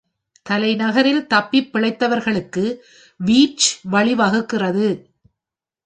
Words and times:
தலைநகரில், 0.49 1.27
தப்பிப் 1.27 1.69
பிழைப்பவர்களுக்கு 1.73 2.65
வீட்ச் 3.19 3.67
வழிவகுக்கிறது. 3.91 4.87